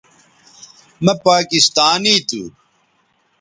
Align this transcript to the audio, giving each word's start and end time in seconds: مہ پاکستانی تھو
مہ 1.03 1.13
پاکستانی 1.25 2.15
تھو 2.27 2.41